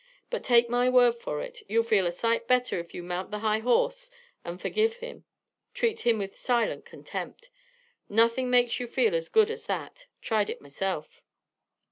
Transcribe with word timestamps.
But, 0.31 0.43
take 0.43 0.67
my 0.67 0.89
word 0.89 1.11
for 1.19 1.43
it, 1.43 1.61
you'll 1.69 1.83
feel 1.83 2.07
a 2.07 2.11
sight 2.11 2.47
better 2.47 2.79
if 2.79 2.91
you 2.91 3.03
mount 3.03 3.29
the 3.29 3.37
high 3.45 3.59
horse 3.59 4.09
and 4.43 4.59
forgive 4.59 4.95
him, 4.95 5.25
treat 5.75 6.07
him 6.07 6.17
with 6.17 6.35
silent 6.39 6.85
contempt. 6.85 7.51
Nothin' 8.09 8.49
makes 8.49 8.79
you 8.79 8.87
feel 8.87 9.13
as 9.13 9.29
good 9.29 9.51
as 9.51 9.67
that. 9.67 10.07
Tried 10.19 10.49
it 10.49 10.59
myself." 10.59 11.21